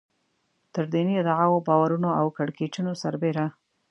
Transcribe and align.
تر 0.73 0.85
دیني 0.93 1.13
ادعاوو، 1.21 1.63
باورونو 1.67 2.09
او 2.19 2.25
کړکېچونو 2.37 2.91
سربېره. 3.01 3.45